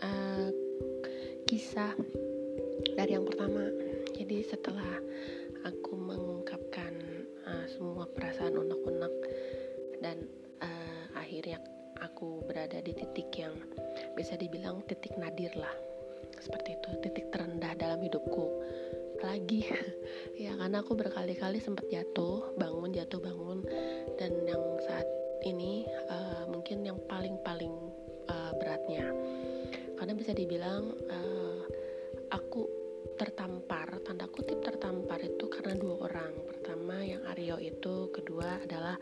[0.00, 0.48] uh,
[1.44, 1.92] kisah
[2.96, 3.68] dari yang pertama.
[4.16, 4.96] Jadi setelah
[5.68, 6.92] aku mengungkapkan
[7.44, 9.14] uh, semua perasaan unek-unek
[10.00, 10.24] dan
[10.64, 11.60] uh, akhirnya
[12.00, 13.52] aku berada di titik yang
[14.16, 15.72] bisa dibilang titik nadir lah.
[16.40, 18.48] Seperti itu titik terendah dalam hidupku.
[19.20, 19.68] Lagi
[20.44, 23.60] ya karena aku berkali-kali sempat jatuh bangun jatuh bangun.
[24.16, 25.08] Dan yang saat
[25.44, 27.72] ini uh, mungkin yang paling-paling
[28.86, 29.10] beratnya
[29.98, 31.62] karena bisa dibilang uh,
[32.30, 32.70] aku
[33.18, 36.30] tertampar tanda kutip tertampar itu karena dua orang.
[36.46, 38.94] Pertama yang Aryo itu kedua adalah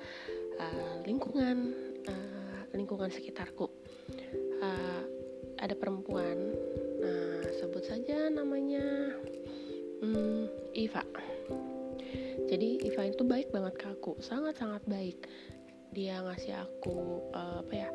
[0.57, 1.77] uh, lingkungan
[2.09, 3.69] uh, lingkungan sekitarku.
[4.65, 5.03] Uh,
[5.61, 6.55] ada perempuan
[7.05, 9.13] uh, sebut saja namanya
[10.01, 11.05] um, Iva.
[12.49, 15.29] Jadi Iva itu baik banget ke aku sangat sangat baik.
[15.93, 17.91] Dia ngasih aku uh, apa ya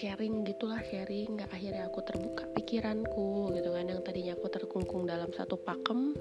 [0.00, 3.84] sharing gitulah sharing nggak akhirnya aku terbuka pikiranku gitu kan.
[3.84, 6.16] Yang tadinya aku terkungkung dalam satu pakem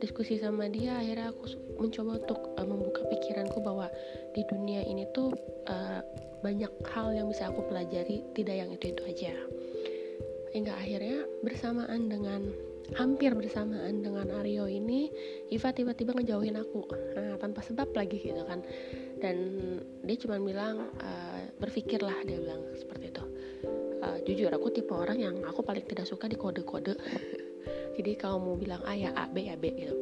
[0.00, 1.44] diskusi sama dia akhirnya aku
[1.76, 3.92] mencoba untuk uh, membuka pikiranku bahwa
[4.32, 5.28] di dunia ini tuh
[5.68, 6.00] uh,
[6.40, 9.36] banyak hal yang bisa aku pelajari tidak yang itu itu aja.
[10.56, 12.48] Hingga akhirnya bersamaan dengan
[12.96, 15.12] hampir bersamaan dengan Aryo ini
[15.52, 16.88] Iva tiba-tiba ngejauhin aku.
[17.12, 18.64] Nah, tanpa sebab lagi gitu kan.
[19.20, 19.36] Dan
[20.08, 23.24] dia cuma bilang uh, berpikirlah dia bilang seperti itu.
[23.98, 26.94] Uh, jujur aku tipe orang yang aku paling tidak suka di kode-kode.
[27.98, 29.94] Jadi kalau mau bilang A ya A B ya B gitu.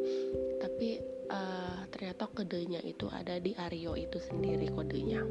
[0.61, 1.01] Tapi
[1.33, 5.25] uh, ternyata kodenya itu ada di Aryo itu sendiri kodenya.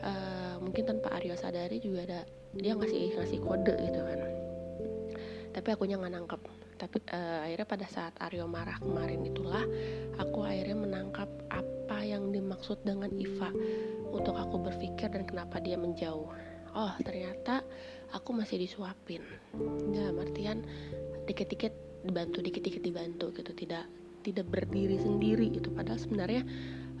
[0.00, 2.20] Uh, mungkin tanpa Aryo sadari juga ada
[2.56, 4.18] dia ngasih ngasih kode gitu kan.
[5.52, 6.40] Tapi akunya nggak nangkep.
[6.78, 9.66] Tapi uh, akhirnya pada saat Aryo marah kemarin itulah
[10.16, 13.52] aku akhirnya menangkap apa yang dimaksud dengan Iva.
[14.08, 16.26] Untuk aku berpikir kenapa dia menjauh.
[16.74, 17.62] Oh ternyata
[18.10, 19.22] aku masih disuapin.
[19.94, 20.66] Dalam artian
[21.30, 21.70] dikit-dikit
[22.02, 23.54] dibantu dikit-dikit dibantu gitu.
[23.54, 23.86] Tidak
[24.26, 26.42] tidak berdiri sendiri itu padahal sebenarnya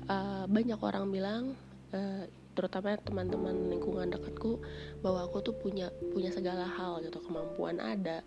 [0.06, 1.42] uh, banyak orang bilang
[1.90, 4.62] uh, terutama teman-teman lingkungan dekatku
[5.02, 7.18] bahwa aku tuh punya punya segala hal gitu.
[7.18, 8.22] Kemampuan ada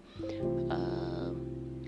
[0.68, 1.32] uh,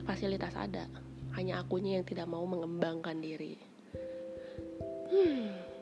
[0.08, 0.88] fasilitas ada.
[1.36, 3.60] Hanya akunya yang tidak mau mengembangkan diri.
[5.12, 5.73] Hmm,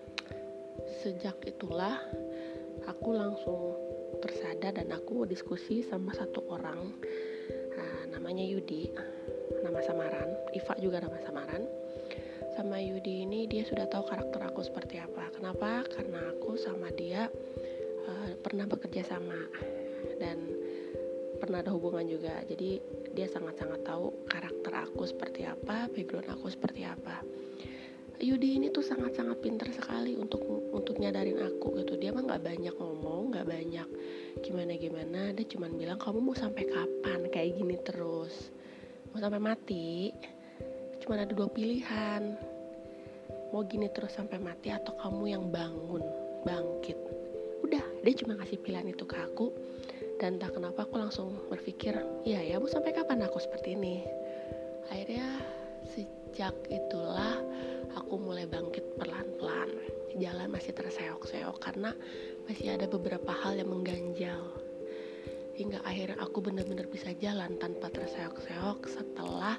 [1.02, 2.02] sejak itulah
[2.90, 3.78] aku langsung
[4.22, 6.94] tersadar dan aku diskusi sama satu orang
[7.78, 8.90] nah, namanya Yudi
[9.62, 11.64] nama samaran Iva juga nama samaran
[12.52, 15.32] sama Yudi ini dia sudah tahu karakter aku seperti apa.
[15.32, 15.88] Kenapa?
[15.88, 17.32] Karena aku sama dia
[18.06, 19.40] uh, pernah bekerja sama
[20.20, 20.52] dan
[21.40, 22.44] pernah ada hubungan juga.
[22.46, 22.78] Jadi
[23.16, 27.24] dia sangat-sangat tahu karakter aku seperti apa, background aku seperti apa.
[28.22, 30.46] Yudi ini tuh sangat-sangat pinter sekali untuk
[31.02, 31.98] nyadarin aku gitu.
[31.98, 33.88] Dia mah nggak banyak ngomong, nggak banyak
[34.46, 35.22] gimana gimana.
[35.34, 37.26] Dia cuma bilang kamu mau sampai kapan?
[37.34, 38.54] Kayak gini terus,
[39.10, 40.14] mau sampai mati.
[41.02, 42.38] Cuma ada dua pilihan.
[43.52, 46.06] Mau gini terus sampai mati atau kamu yang bangun
[46.46, 46.96] bangkit.
[47.66, 49.50] Udah dia cuma ngasih pilihan itu ke aku.
[50.22, 51.98] Dan entah kenapa aku langsung berpikir
[52.30, 54.06] iya ya mau sampai kapan aku seperti ini?
[54.94, 55.42] Akhirnya
[55.90, 57.42] sejak itulah
[57.98, 59.41] aku mulai bangkit pelan-pelan
[60.22, 61.98] jalan masih terseok-seok karena
[62.46, 64.54] masih ada beberapa hal yang mengganjal
[65.58, 69.58] hingga akhirnya aku benar-benar bisa jalan tanpa terseok-seok setelah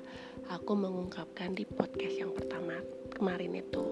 [0.48, 2.78] aku mengungkapkan di podcast yang pertama
[3.12, 3.84] kemarin itu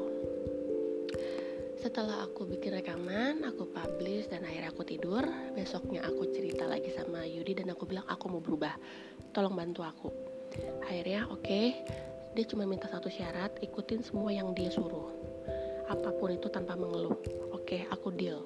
[1.81, 5.25] setelah aku bikin rekaman, aku publish dan akhirnya aku tidur.
[5.57, 8.77] Besoknya aku cerita lagi sama Yudi dan aku bilang aku mau berubah.
[9.33, 10.13] Tolong bantu aku.
[10.85, 11.81] Akhirnya oke, okay,
[12.37, 15.20] dia cuma minta satu syarat, ikutin semua yang dia suruh.
[16.11, 17.15] Apa pun itu tanpa mengeluh.
[17.55, 18.43] Oke, okay, aku deal.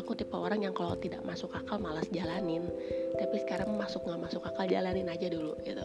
[0.00, 2.64] Aku tipe orang yang kalau tidak masuk akal malas jalanin.
[3.20, 5.84] Tapi sekarang masuk nggak masuk akal jalanin aja dulu gitu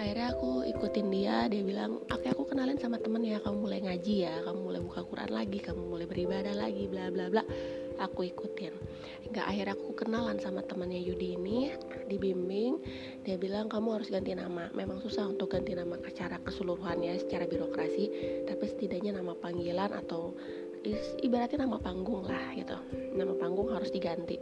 [0.00, 4.24] akhirnya aku ikutin dia dia bilang oke aku kenalin sama temen ya kamu mulai ngaji
[4.24, 7.44] ya kamu mulai buka Quran lagi kamu mulai beribadah lagi bla bla bla
[8.00, 8.72] aku ikutin.
[9.28, 11.70] Hingga akhirnya aku kenalan sama temannya Yudi ini
[12.08, 12.80] dibimbing
[13.22, 14.72] dia bilang kamu harus ganti nama.
[14.72, 18.04] Memang susah untuk ganti nama secara keseluruhan ya secara birokrasi
[18.48, 20.32] tapi setidaknya nama panggilan atau
[21.20, 22.74] ibaratnya nama panggung lah gitu.
[23.12, 24.40] Nama panggung harus diganti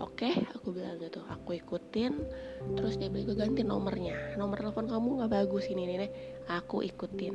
[0.00, 2.16] oke okay, aku bilang gitu aku ikutin
[2.78, 6.10] terus dia bilang ganti nomornya nomor telepon kamu nggak bagus ini nih
[6.50, 7.34] aku ikutin.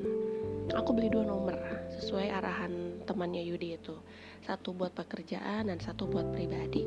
[0.75, 1.55] Aku beli dua nomor
[1.95, 3.95] sesuai arahan temannya Yudi itu.
[4.43, 6.83] Satu buat pekerjaan dan satu buat pribadi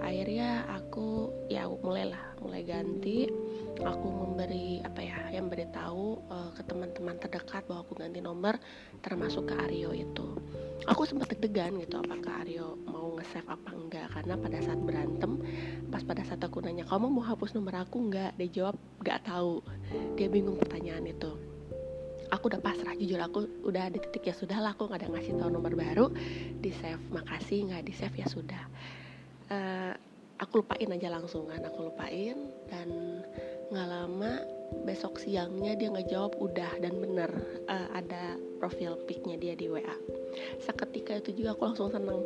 [0.00, 3.26] akhirnya aku ya mulailah mulai ganti.
[3.76, 8.56] Aku memberi apa ya yang beritahu uh, ke teman-teman terdekat bahwa aku ganti nomor
[9.04, 10.38] termasuk ke Aryo itu.
[10.88, 14.08] Aku sempat deg-degan gitu apakah Aryo mau nge-save apa enggak.
[14.16, 15.32] Karena pada saat berantem
[15.92, 18.32] pas pada saat aku nanya kamu mau hapus nomor aku enggak?
[18.40, 19.60] Dia jawab enggak tahu.
[20.16, 21.36] Dia bingung pertanyaan itu.
[22.32, 25.38] Aku udah pasrah jujur aku udah di titik ya sudah lah aku nggak ada ngasih
[25.38, 26.10] tahu nomor baru
[26.58, 28.66] di save makasih nggak di save ya sudah
[29.50, 29.92] uh,
[30.40, 32.36] aku lupain aja langsung kan aku lupain
[32.68, 32.88] dan
[33.72, 34.32] nggak lama
[34.86, 37.30] besok siangnya dia nggak jawab udah dan bener
[37.66, 39.96] uh, ada profil picnya dia di WA
[40.60, 42.20] seketika itu juga aku langsung seneng.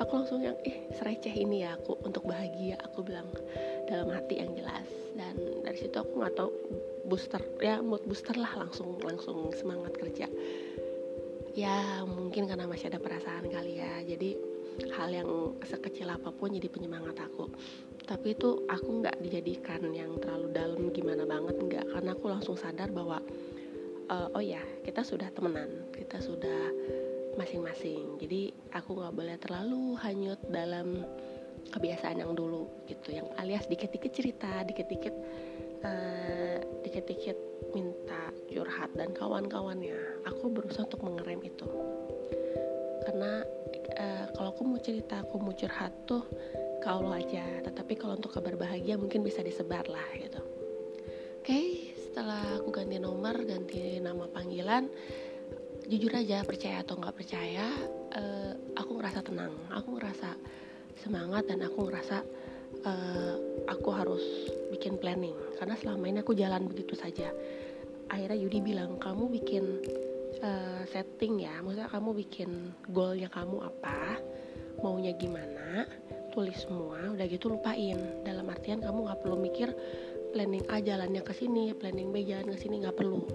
[0.00, 3.28] Aku langsung yang ih sereceh ini ya aku untuk bahagia aku bilang
[3.88, 4.88] dalam hati yang jelas.
[5.16, 6.50] Dan dari situ aku nggak tahu
[7.08, 10.26] booster ya mood booster lah langsung langsung semangat kerja.
[11.52, 14.00] Ya mungkin karena masih ada perasaan kali ya.
[14.06, 14.38] Jadi
[14.96, 15.30] hal yang
[15.62, 17.52] sekecil apa pun jadi penyemangat aku.
[18.04, 21.86] Tapi itu aku nggak dijadikan yang terlalu dalam gimana banget nggak.
[21.92, 23.20] Karena aku langsung sadar bahwa
[24.10, 26.74] uh, oh ya kita sudah temenan kita sudah
[27.38, 28.18] masing-masing.
[28.18, 31.06] Jadi aku nggak boleh terlalu hanyut dalam
[31.70, 35.14] kebiasaan yang dulu gitu yang alias dikit-dikit cerita dikit-dikit
[35.84, 37.38] uh, dikit-dikit
[37.76, 40.26] minta curhat dan kawan-kawannya.
[40.26, 41.68] Aku berusaha untuk mengerem itu.
[43.06, 43.46] Karena
[43.96, 46.24] uh, kalau aku mau cerita aku mau curhat tuh
[46.80, 47.44] ke Allah aja.
[47.64, 50.40] Tetapi kalau untuk kabar bahagia mungkin bisa disebar lah gitu.
[51.40, 51.66] Oke okay,
[51.96, 54.88] setelah aku ganti nomor ganti nama panggilan
[55.90, 57.66] jujur aja percaya atau nggak percaya
[58.14, 60.38] uh, aku ngerasa tenang aku ngerasa
[61.00, 62.22] semangat dan aku ngerasa
[62.84, 63.34] uh,
[63.68, 64.24] aku harus
[64.70, 65.34] bikin planning.
[65.58, 67.32] Karena selama ini aku jalan begitu saja.
[68.10, 69.64] Akhirnya Yudi bilang kamu bikin
[70.40, 71.60] uh, setting ya.
[71.60, 72.50] Maksudnya kamu bikin
[72.90, 74.20] goalnya kamu apa
[74.80, 75.84] maunya gimana
[76.32, 77.98] tulis semua udah gitu lupain.
[78.24, 79.68] Dalam artian kamu nggak perlu mikir
[80.30, 83.26] planning A jalannya ke sini planning B jalan ke sini nggak perlu.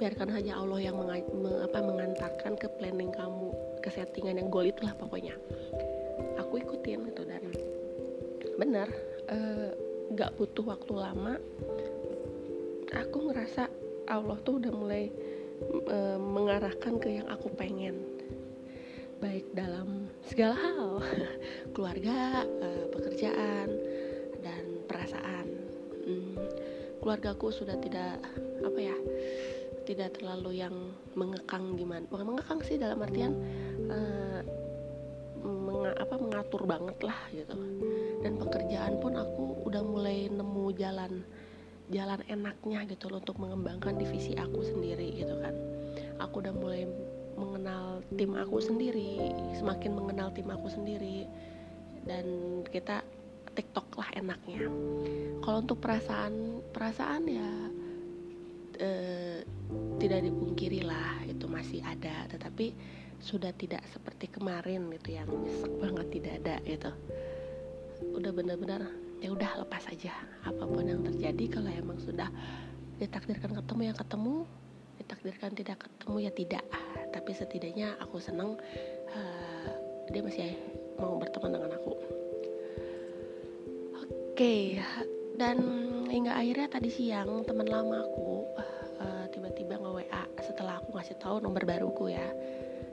[0.00, 1.12] Biarkan saja Allah yang meng,
[1.60, 3.52] apa, mengantarkan ke planning kamu
[3.84, 5.36] ke settingan yang goal itulah pokoknya.
[6.40, 7.44] Aku ikutin gitu dan
[8.56, 8.88] benar
[9.28, 9.70] eh,
[10.12, 11.34] nggak uh, butuh waktu lama.
[12.90, 13.70] Aku ngerasa
[14.10, 15.06] Allah tuh udah mulai
[15.88, 18.00] e, mengarahkan ke yang aku pengen.
[19.20, 21.04] Baik dalam segala hal
[21.76, 23.68] keluarga e, pekerjaan
[24.40, 25.46] dan perasaan.
[26.04, 26.36] Hmm,
[27.04, 28.20] keluargaku sudah tidak
[28.64, 28.96] apa ya
[29.84, 30.74] tidak terlalu yang
[31.18, 33.34] mengekang gimana bukan mengekang sih dalam artian
[33.88, 33.98] e,
[35.44, 37.56] meng, apa mengatur banget lah gitu.
[38.20, 41.24] Dan pekerjaan pun aku udah mulai nemu jalan
[41.90, 45.54] jalan enaknya gitu loh untuk mengembangkan divisi aku sendiri gitu kan.
[46.22, 46.86] Aku udah mulai
[47.34, 51.26] mengenal tim aku sendiri semakin mengenal tim aku sendiri
[52.06, 52.24] dan
[52.70, 53.02] kita
[53.58, 54.70] tiktok lah enaknya.
[55.42, 57.50] Kalau untuk perasaan perasaan ya
[58.78, 59.38] eh,
[59.98, 62.72] tidak dipungkiri lah itu masih ada tetapi
[63.20, 66.90] sudah tidak seperti kemarin gitu yang nyesek banget tidak ada gitu.
[68.16, 70.12] Udah benar-benar ya udah lepas aja.
[70.48, 72.28] Apa pun yang terjadi kalau emang sudah
[72.96, 74.34] ditakdirkan ketemu yang ketemu.
[75.00, 76.64] Ditakdirkan tidak ketemu ya tidak.
[77.12, 78.56] Tapi setidaknya aku seneng
[79.12, 79.68] uh,
[80.12, 80.56] dia masih
[80.96, 81.92] mau berteman dengan aku.
[84.00, 84.80] Oke
[85.40, 85.56] dan
[86.12, 88.44] hingga akhirnya tadi siang teman lama aku
[89.00, 92.28] uh, tiba-tiba nge WA setelah aku ngasih tahu nomor baruku ya.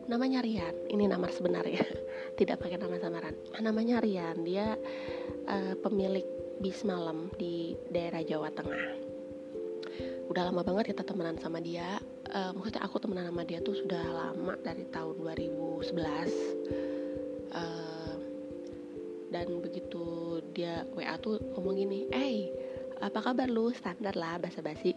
[0.07, 1.84] Namanya Rian ini nama sebenarnya.
[2.39, 3.36] Tidak pakai nama samaran.
[3.60, 4.79] Namanya Rian dia
[5.48, 6.27] uh, pemilik
[6.60, 8.86] bis malam di daerah Jawa Tengah.
[10.27, 11.98] Udah lama banget kita temenan sama dia.
[12.27, 15.96] Uh, maksudnya aku temenan sama dia tuh sudah lama dari tahun 2011
[17.56, 18.16] uh,
[19.32, 20.04] dan begitu
[20.51, 22.51] dia WA tuh ngomong gini eh
[23.00, 23.72] apa kabar lu?
[23.72, 24.92] Standar lah basa basi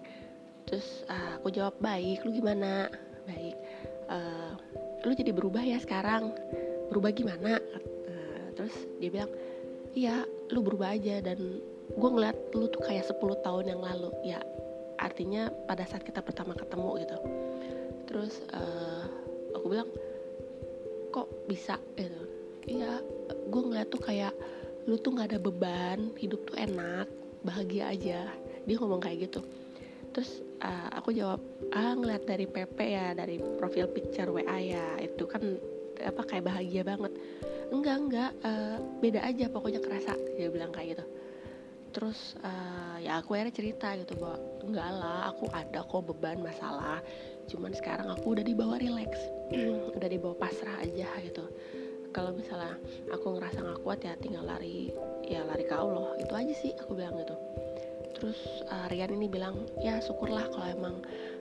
[0.66, 2.90] terus uh, aku jawab baik lu gimana?
[3.30, 3.54] Baik.
[4.10, 4.58] Uh,
[5.06, 6.34] lu jadi berubah ya sekarang?
[6.90, 7.62] Berubah gimana?
[8.10, 9.30] Uh, terus dia bilang
[9.94, 11.22] iya lu berubah aja.
[11.22, 14.10] Dan gue ngeliat lu tuh kayak 10 tahun yang lalu.
[14.26, 14.40] Ya
[15.00, 17.18] artinya pada saat kita pertama ketemu gitu.
[18.10, 19.04] Terus uh,
[19.56, 19.88] aku bilang
[21.14, 21.78] kok bisa?
[21.94, 22.22] Gitu.
[22.70, 23.00] Iya
[23.50, 24.34] gue ngeliat tuh kayak
[24.88, 27.06] lu tuh nggak ada beban hidup tuh enak
[27.46, 28.20] bahagia aja.
[28.66, 29.40] Dia ngomong kayak gitu.
[30.10, 31.40] Terus uh, aku jawab
[31.72, 35.42] ah ngeliat dari PP ya dari profil picture WA ya itu kan
[36.00, 37.12] apa kayak bahagia banget
[37.70, 41.04] enggak enggak uh, beda aja pokoknya kerasa dia bilang kayak gitu.
[41.90, 47.02] Terus uh, ya aku akhirnya cerita gitu bahwa enggak lah aku ada kok beban masalah
[47.50, 49.10] cuman sekarang aku udah dibawa relax
[49.98, 51.44] udah dibawa pasrah aja gitu.
[52.10, 52.74] Kalau misalnya
[53.14, 54.90] aku ngerasa nggak kuat ya tinggal lari
[55.26, 57.38] ya lari ke Allah itu aja sih aku bilang gitu.
[58.18, 60.94] Terus uh, Rian ini bilang ya syukurlah kalau emang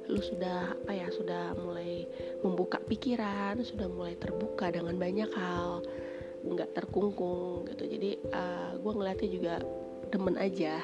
[0.10, 2.10] lu sudah apa ya sudah mulai
[2.42, 5.86] membuka pikiran sudah mulai terbuka dengan banyak hal
[6.44, 7.84] nggak terkungkung gitu.
[7.88, 9.54] Jadi uh, gue ngeliatnya juga
[10.10, 10.80] demen aja.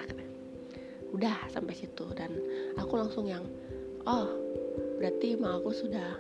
[1.16, 2.06] Udah sampai situ.
[2.16, 2.36] Dan
[2.76, 3.46] aku langsung yang
[4.06, 4.30] oh
[5.00, 6.20] berarti emang aku sudah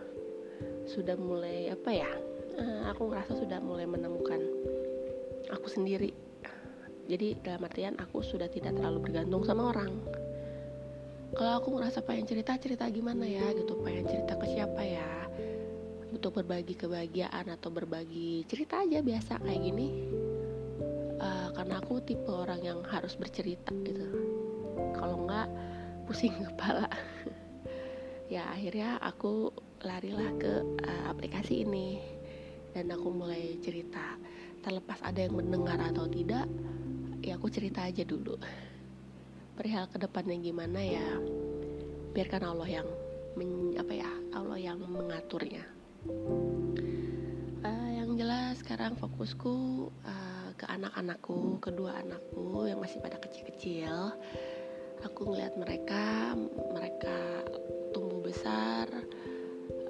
[0.86, 2.12] sudah mulai apa ya?
[2.56, 4.40] Uh, aku ngerasa sudah mulai menemukan
[5.52, 6.16] aku sendiri.
[7.06, 9.94] Jadi dalam artian aku sudah tidak terlalu bergantung sama orang.
[11.36, 13.78] Kalau aku ngerasa pengen cerita cerita gimana ya gitu?
[13.84, 15.26] Pengen cerita ke siapa ya
[16.16, 19.88] untuk berbagi kebahagiaan atau berbagi cerita aja biasa kayak gini.
[21.20, 24.08] Uh, karena aku tipe orang yang harus bercerita gitu.
[24.96, 25.52] Kalau enggak
[26.08, 26.88] pusing kepala.
[28.32, 29.52] Ya akhirnya aku
[29.84, 32.00] larilah ke uh, aplikasi ini.
[32.72, 34.16] Dan aku mulai cerita.
[34.64, 36.48] Terlepas ada yang mendengar atau tidak
[37.20, 38.40] ya aku cerita aja dulu.
[39.60, 41.08] Perihal ke depannya gimana ya?
[42.16, 42.88] Biarkan Allah yang
[43.36, 44.12] men, apa ya?
[44.36, 45.76] Allah yang mengaturnya
[47.66, 54.14] uh, yang jelas sekarang fokusku uh, ke anak-anakku kedua anakku yang masih pada kecil-kecil.
[55.04, 56.34] Aku ngeliat mereka
[56.74, 57.46] mereka
[57.94, 58.90] tumbuh besar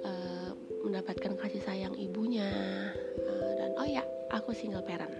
[0.04, 0.50] uh,
[0.84, 2.52] mendapatkan kasih sayang ibunya.
[3.24, 5.12] Uh, dan oh ya aku single parent.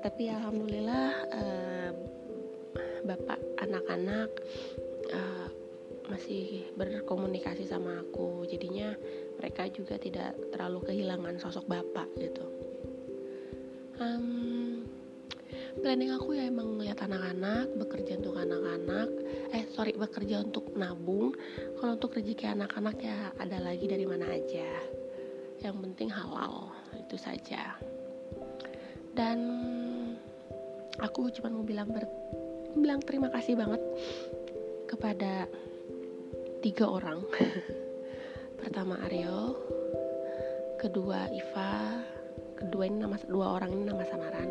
[0.00, 1.90] Tapi alhamdulillah uh,
[3.04, 4.30] bapak anak-anak
[5.12, 5.48] uh,
[6.10, 8.44] masih berkomunikasi sama aku.
[8.50, 8.96] Jadinya
[9.40, 12.44] mereka juga tidak terlalu kehilangan sosok bapak gitu.
[13.96, 14.84] Um,
[15.80, 19.08] planning aku ya emang ngeliat anak-anak bekerja untuk anak-anak
[19.56, 21.32] eh sorry bekerja untuk nabung.
[21.80, 24.68] Kalau untuk rezeki anak-anak ya ada lagi dari mana aja.
[25.64, 27.80] Yang penting halal itu saja.
[29.16, 29.38] Dan
[31.00, 32.04] aku cuma mau bilang ber,
[32.76, 33.80] bilang terima kasih banget
[34.84, 35.48] kepada
[36.60, 37.24] tiga orang
[38.60, 39.56] pertama Aryo
[40.76, 41.96] kedua Iva
[42.60, 44.50] kedua ini nama dua orang ini nama samaran.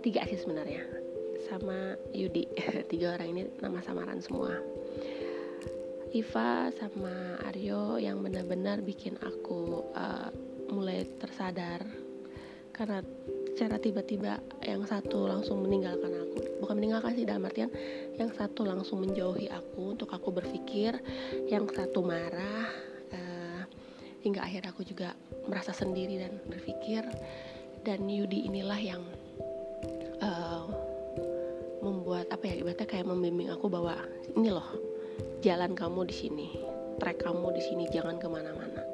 [0.00, 0.82] Tiga sih sebenarnya
[1.46, 2.48] sama Yudi.
[2.90, 4.56] Tiga orang ini nama samaran semua.
[6.12, 10.32] Iva sama Aryo yang benar-benar bikin aku uh,
[10.72, 11.84] mulai tersadar.
[12.72, 13.04] Karena
[13.52, 16.64] secara tiba-tiba yang satu langsung meninggalkan aku.
[16.64, 17.68] Bukan meninggalkan sih dalam artian
[18.16, 20.96] yang satu langsung menjauhi aku untuk aku berpikir
[21.52, 22.91] yang satu marah
[24.22, 25.14] hingga akhir aku juga
[25.50, 27.02] merasa sendiri dan berpikir.
[27.82, 29.02] Dan Yudi inilah yang
[30.22, 30.64] uh,
[31.82, 33.98] membuat apa ya ibaratnya kayak membimbing aku bahwa
[34.38, 34.78] ini loh
[35.42, 36.48] jalan kamu di sini
[37.02, 38.86] trek kamu di sini jangan ke mana-mana.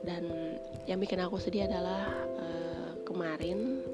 [0.00, 0.56] Dan
[0.88, 2.08] yang bikin aku sedih adalah
[2.40, 3.84] uh, kemarin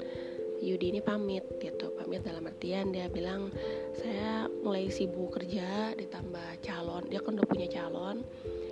[0.62, 3.50] Yudi ini pamit gitu pamit dalam artian dia bilang
[3.92, 7.10] saya mulai sibuk kerja ditambah calon.
[7.10, 8.22] Dia kan udah punya calon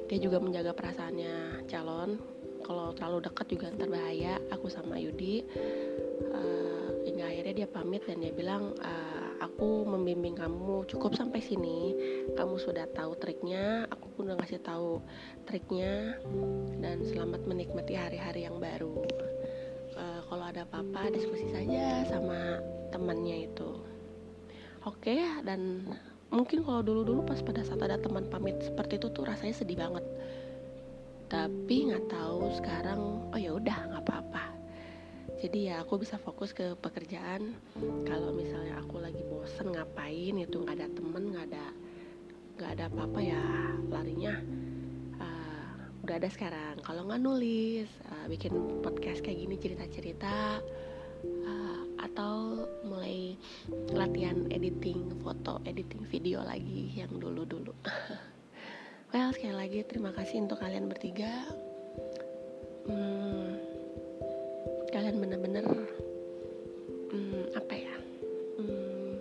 [0.08, 2.20] dia juga menjaga perasaannya calon.
[2.64, 5.44] Kalau terlalu dekat juga ntar bahaya aku sama Yudi.
[6.32, 11.92] Uh, hingga akhirnya dia pamit dan dia bilang uh, aku membimbing kamu cukup sampai sini.
[12.32, 15.04] Kamu sudah tahu triknya aku pun udah ngasih tahu
[15.44, 16.16] triknya.
[16.80, 19.04] Dan selamat menikmati hari-hari yang baru.
[20.25, 22.58] Kalau ada apa-apa diskusi saja sama
[22.90, 23.70] temannya itu.
[24.82, 25.87] Oke okay, dan
[26.34, 30.04] mungkin kalau dulu-dulu pas pada saat ada teman pamit seperti itu tuh rasanya sedih banget.
[31.30, 34.44] Tapi nggak tahu sekarang oh ya udah nggak apa-apa.
[35.40, 37.54] Jadi ya aku bisa fokus ke pekerjaan.
[38.04, 41.66] Kalau misalnya aku lagi bosen ngapain itu nggak ada temen nggak ada
[42.54, 43.42] nggak ada apa-apa ya
[43.90, 44.34] larinya
[46.04, 46.76] udah ada sekarang.
[46.84, 48.52] Kalau nggak nulis uh, bikin
[48.84, 50.60] podcast kayak gini cerita-cerita
[51.24, 51.63] uh,
[52.14, 53.35] atau mulai
[53.90, 57.75] latihan editing foto editing video lagi yang dulu-dulu?
[59.11, 61.30] Well sekali lagi terima kasih untuk kalian bertiga.
[62.87, 63.59] Hmm,
[64.94, 65.66] kalian bener-bener
[67.11, 67.94] hmm, apa ya?
[68.62, 69.18] Hmm,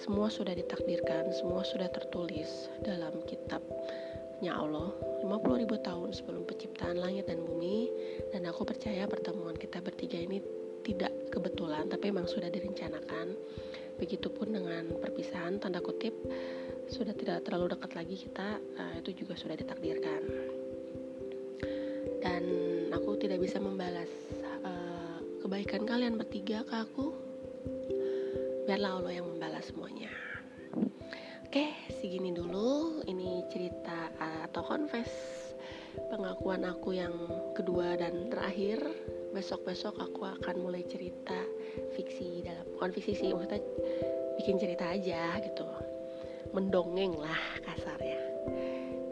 [0.00, 4.96] semua sudah ditakdirkan semua sudah tertulis dalam kitabnya Allah.
[5.20, 7.88] 50 ribu tahun sebelum penciptaan langit dan bumi.
[8.32, 10.40] Dan aku percaya pertemuan kita bertiga ini
[10.84, 13.34] tidak kebetulan tapi memang sudah direncanakan.
[13.94, 16.14] Begitupun dengan perpisahan tanda kutip
[16.90, 20.22] sudah tidak terlalu dekat lagi kita uh, itu juga sudah ditakdirkan.
[22.22, 22.44] Dan
[22.90, 24.10] aku tidak bisa membalas
[24.62, 27.14] uh, kebaikan kalian bertiga ke aku.
[28.64, 30.10] Biarlah Allah yang membalas semuanya.
[31.44, 33.04] Oke, segini dulu.
[33.06, 35.43] Ini cerita uh, atau confess
[36.10, 37.14] pengakuan aku yang
[37.54, 38.82] kedua dan terakhir
[39.34, 41.34] besok-besok aku akan mulai cerita
[41.98, 43.62] fiksi dalam bukan fiksi sih maksudnya
[44.38, 45.66] bikin cerita aja gitu.
[46.54, 48.20] Mendongeng lah kasarnya.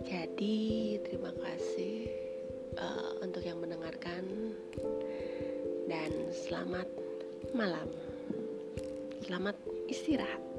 [0.07, 2.07] Jadi terima kasih
[2.79, 4.55] uh, untuk yang mendengarkan
[5.91, 6.87] dan selamat
[7.51, 7.91] malam.
[9.27, 9.59] Selamat
[9.91, 10.52] istirahat